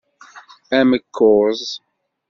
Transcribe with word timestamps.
Amekkuẓ. 0.77 1.61